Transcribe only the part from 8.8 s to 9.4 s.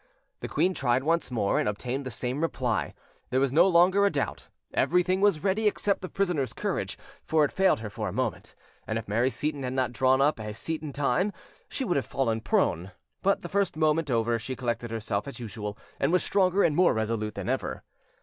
and if Mary